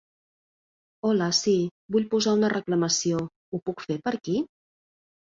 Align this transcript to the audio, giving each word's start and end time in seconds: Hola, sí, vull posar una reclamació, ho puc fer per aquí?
Hola, 1.09 1.27
sí, 1.39 1.53
vull 1.95 2.07
posar 2.13 2.33
una 2.37 2.49
reclamació, 2.53 3.21
ho 3.51 3.61
puc 3.69 3.85
fer 3.85 3.99
per 4.09 4.15
aquí? 4.21 4.39